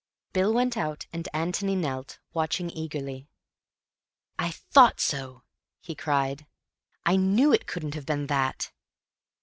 [0.33, 3.27] Bill went out and Antony knelt, watching eagerly.
[4.39, 5.43] "I thought so!"
[5.79, 6.47] he cried.
[7.05, 8.71] "I knew it couldn't have been that."